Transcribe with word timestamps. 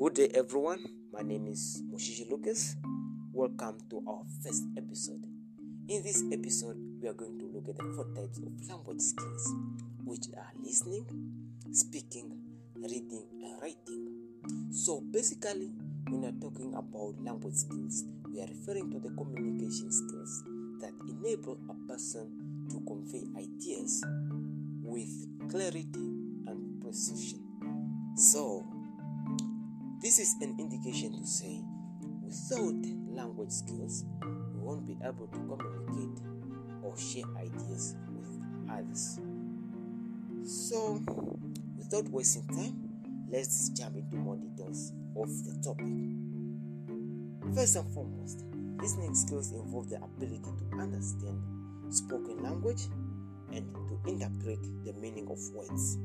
Good 0.00 0.14
day, 0.14 0.28
everyone. 0.32 0.82
My 1.12 1.20
name 1.20 1.46
is 1.46 1.82
Moshishi 1.92 2.24
Lucas. 2.30 2.74
Welcome 3.34 3.80
to 3.90 4.02
our 4.08 4.22
first 4.42 4.64
episode. 4.74 5.26
In 5.88 6.02
this 6.02 6.24
episode, 6.32 6.78
we 7.02 7.06
are 7.06 7.12
going 7.12 7.38
to 7.38 7.44
look 7.52 7.68
at 7.68 7.76
the 7.76 7.84
four 7.94 8.06
types 8.16 8.38
of 8.38 8.48
language 8.66 9.02
skills, 9.02 9.52
which 10.06 10.28
are 10.38 10.52
listening, 10.64 11.04
speaking, 11.72 12.32
reading, 12.76 13.26
and 13.44 13.60
writing. 13.60 14.72
So, 14.72 15.02
basically, 15.02 15.70
when 16.08 16.22
we 16.22 16.28
are 16.28 16.40
talking 16.40 16.72
about 16.72 17.22
language 17.22 17.56
skills, 17.56 18.04
we 18.32 18.40
are 18.40 18.48
referring 18.48 18.90
to 18.92 19.00
the 19.00 19.10
communication 19.10 19.92
skills 19.92 20.44
that 20.80 20.94
enable 21.10 21.58
a 21.68 21.74
person 21.92 22.66
to 22.70 22.80
convey 22.88 23.26
ideas 23.36 24.02
with 24.82 25.12
clarity 25.50 26.08
and 26.48 26.80
precision. 26.80 27.44
So, 28.16 28.64
this 30.00 30.18
is 30.18 30.36
an 30.40 30.56
indication 30.58 31.12
to 31.12 31.26
say 31.26 31.60
without 32.22 32.86
language 33.08 33.50
skills, 33.50 34.04
we 34.22 34.60
won't 34.60 34.86
be 34.86 34.96
able 35.04 35.26
to 35.26 35.38
communicate 35.38 36.24
or 36.82 36.96
share 36.96 37.24
ideas 37.36 37.96
with 38.08 38.40
others. 38.70 39.20
So, 40.42 41.02
without 41.76 42.08
wasting 42.08 42.46
time, 42.48 43.28
let's 43.30 43.68
jump 43.70 43.96
into 43.96 44.16
more 44.16 44.36
details 44.36 44.92
of 45.16 45.28
the 45.44 45.60
topic. 45.62 45.84
First 47.54 47.76
and 47.76 47.92
foremost, 47.92 48.44
listening 48.80 49.14
skills 49.14 49.52
involve 49.52 49.90
the 49.90 49.96
ability 49.96 50.40
to 50.40 50.78
understand 50.78 51.42
spoken 51.90 52.42
language 52.42 52.84
and 53.52 53.74
to 53.74 54.00
interpret 54.10 54.60
the 54.84 54.94
meaning 54.94 55.28
of 55.30 55.38
words, 55.54 55.98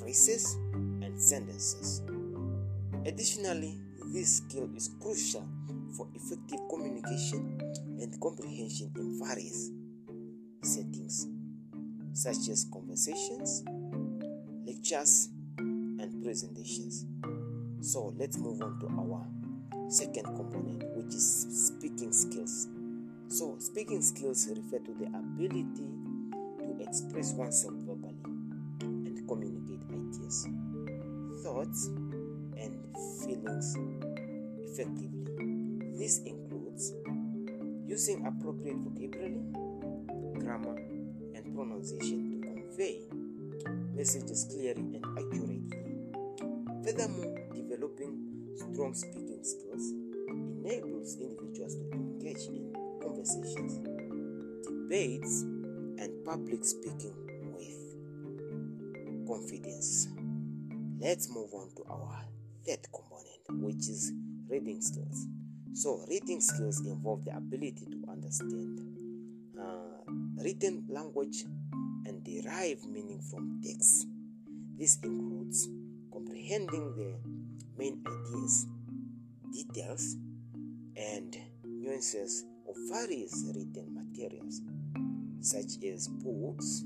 phrases, 0.00 0.54
and 0.74 1.20
sentences. 1.20 2.02
Additionally, 3.08 3.80
this 4.12 4.36
skill 4.36 4.68
is 4.76 4.90
crucial 5.00 5.48
for 5.96 6.06
effective 6.14 6.60
communication 6.68 7.58
and 7.98 8.20
comprehension 8.20 8.92
in 8.96 9.18
various 9.18 9.70
settings, 10.62 11.26
such 12.12 12.50
as 12.50 12.66
conversations, 12.70 13.64
lectures, 14.66 15.30
and 15.56 16.22
presentations. 16.22 17.06
So, 17.80 18.12
let's 18.18 18.36
move 18.36 18.60
on 18.60 18.78
to 18.80 18.86
our 18.88 19.26
second 19.88 20.24
component, 20.24 20.84
which 20.94 21.14
is 21.14 21.46
speaking 21.78 22.12
skills. 22.12 22.68
So, 23.28 23.56
speaking 23.58 24.02
skills 24.02 24.50
refer 24.50 24.84
to 24.84 24.92
the 24.92 25.06
ability 25.06 25.64
to 26.58 26.86
express 26.86 27.32
oneself 27.32 27.72
verbally 27.86 28.20
and 28.82 29.26
communicate 29.26 29.80
ideas, 29.94 30.46
thoughts, 31.42 31.88
and 32.60 32.74
feelings 33.24 33.76
effectively. 34.64 35.08
This 35.96 36.20
includes 36.20 36.92
using 37.86 38.26
appropriate 38.26 38.76
vocabulary, 38.78 39.40
grammar, 40.38 40.76
and 41.34 41.54
pronunciation 41.54 42.30
to 42.30 42.46
convey 42.46 43.02
messages 43.94 44.46
clearly 44.50 44.96
and 44.96 45.04
accurately. 45.18 45.62
Furthermore, 46.84 47.34
developing 47.54 48.28
strong 48.56 48.94
speaking 48.94 49.42
skills 49.42 49.92
enables 50.28 51.16
individuals 51.18 51.74
to 51.74 51.90
engage 51.92 52.46
in 52.48 52.72
conversations, 53.02 53.78
debates, 54.64 55.42
and 55.98 56.24
public 56.24 56.64
speaking 56.64 57.14
with 57.54 59.26
confidence. 59.26 60.08
Let's 61.00 61.28
move 61.30 61.52
on 61.54 61.70
to 61.76 61.84
our 61.90 62.24
third 62.68 62.86
component, 62.92 63.64
which 63.64 63.88
is 63.88 64.12
reading 64.48 64.80
skills. 64.82 65.26
So, 65.72 66.04
reading 66.08 66.40
skills 66.40 66.84
involve 66.84 67.24
the 67.24 67.34
ability 67.34 67.86
to 67.90 68.10
understand 68.10 68.80
uh, 69.58 70.12
written 70.42 70.84
language 70.88 71.44
and 72.04 72.22
derive 72.22 72.84
meaning 72.84 73.22
from 73.30 73.60
text. 73.64 74.06
This 74.78 74.98
includes 75.02 75.66
comprehending 76.12 76.94
the 76.94 77.14
main 77.78 78.04
ideas, 78.06 78.66
details, 79.52 80.16
and 80.96 81.36
nuances 81.64 82.44
of 82.68 82.74
various 82.90 83.44
written 83.46 83.94
materials, 83.94 84.60
such 85.40 85.82
as 85.84 86.08
books, 86.08 86.84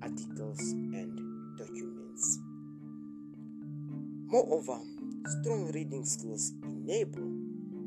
articles, 0.00 0.60
and 0.60 1.58
documents. 1.58 2.38
Moreover, 4.32 4.78
strong 5.26 5.70
reading 5.72 6.04
skills 6.04 6.52
enable 6.64 7.22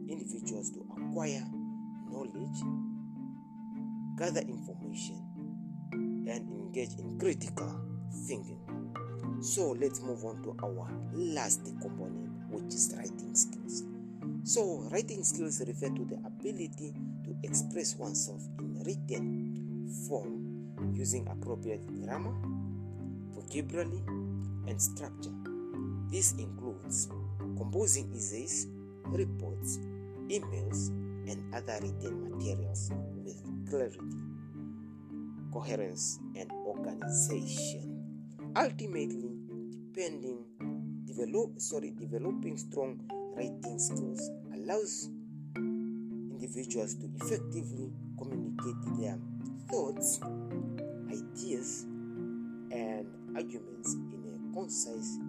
individuals 0.09 0.71
to 0.71 0.85
acquire 0.97 1.43
knowledge, 2.09 2.59
gather 4.17 4.41
information, 4.41 5.21
and 5.91 6.49
engage 6.49 6.93
in 6.99 7.17
critical 7.19 7.81
thinking. 8.27 8.59
So, 9.41 9.71
let's 9.79 10.01
move 10.01 10.23
on 10.25 10.41
to 10.43 10.55
our 10.63 10.89
last 11.13 11.65
component, 11.81 12.49
which 12.49 12.73
is 12.73 12.93
writing 12.97 13.35
skills. 13.35 13.83
So, 14.43 14.87
writing 14.91 15.23
skills 15.23 15.61
refer 15.67 15.89
to 15.89 16.05
the 16.05 16.17
ability 16.25 16.93
to 17.25 17.35
express 17.43 17.95
oneself 17.95 18.41
in 18.59 18.81
written 18.83 19.89
form 20.07 20.93
using 20.95 21.27
appropriate 21.27 21.85
grammar, 22.01 22.33
vocabulary, 23.33 24.01
and 24.67 24.81
structure. 24.81 25.44
This 26.15 26.31
includes 26.39 27.09
composing 27.57 28.09
essays, 28.15 28.67
reports, 29.07 29.79
emails, 30.29 30.87
and 31.27 31.53
other 31.53 31.77
written 31.81 32.31
materials 32.31 32.89
with 33.21 33.43
clarity, 33.69 33.99
coherence, 35.51 36.21
and 36.37 36.49
organization. 36.65 38.01
Ultimately, 38.55 39.29
depending 39.91 40.45
develop 41.03 41.59
sorry 41.59 41.91
developing 41.91 42.55
strong 42.55 43.01
writing 43.35 43.77
skills 43.77 44.31
allows 44.53 45.09
individuals 45.57 46.95
to 46.95 47.09
effectively 47.19 47.91
communicate 48.17 48.79
their 48.97 49.19
thoughts, 49.69 50.21
ideas, 51.11 51.83
and 52.71 53.05
arguments 53.35 53.95
in 53.95 54.23
a 54.31 54.53
concise 54.53 55.19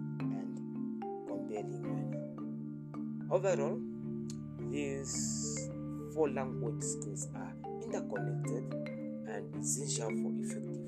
Overall, 3.29 3.79
these 4.69 5.69
four 6.13 6.29
language 6.29 6.81
skills 6.83 7.27
are 7.35 7.53
interconnected 7.83 8.63
and 9.27 9.55
essential 9.59 10.09
for 10.09 10.31
effective 10.39 10.81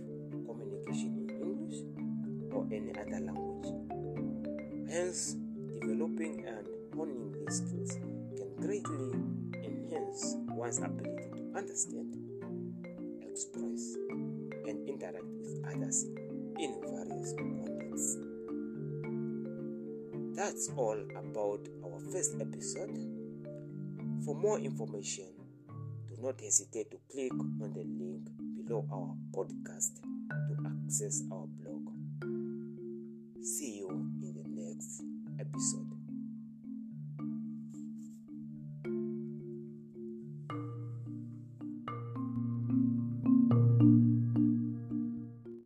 communication 0.46 1.28
in 1.28 1.42
English 1.42 1.80
or 2.52 2.68
any 2.72 2.92
other 2.92 3.20
language. 3.20 3.74
Hence, 4.90 5.36
developing 5.82 6.46
and 6.48 6.68
honing 6.96 7.32
these 7.46 7.58
skills 7.58 7.98
can 8.38 8.56
greatly 8.58 9.14
enhance 9.64 10.36
one's 10.50 10.80
ability 10.80 11.30
to 11.36 11.58
understand, 11.58 12.16
express, 13.22 13.96
and 14.68 14.88
interact 14.88 15.26
with 15.26 15.64
others 15.68 16.06
in 16.60 16.76
various 16.82 17.34
contexts. 17.34 18.29
That's 20.40 20.70
all 20.78 20.98
about 21.18 21.68
our 21.84 22.00
first 22.14 22.36
episode. 22.40 22.96
For 24.24 24.34
more 24.34 24.58
information, 24.58 25.26
do 26.08 26.16
not 26.22 26.40
hesitate 26.40 26.92
to 26.92 26.98
click 27.12 27.34
on 27.34 27.74
the 27.74 27.84
link 27.84 28.30
below 28.56 28.88
our 28.90 29.18
podcast 29.36 30.00
to 30.00 30.66
access 30.66 31.24
our 31.30 31.46
blog. 31.46 31.90
See 33.44 33.80
you 33.80 33.90
in 33.90 34.34
the 34.34 34.48
next 34.48 35.04
episode. 35.42 35.99